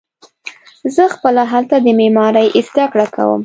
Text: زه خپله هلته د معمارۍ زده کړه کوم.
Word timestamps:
زه 0.95 1.03
خپله 1.15 1.41
هلته 1.51 1.75
د 1.85 1.87
معمارۍ 1.99 2.47
زده 2.69 2.85
کړه 2.91 3.07
کوم. 3.15 3.39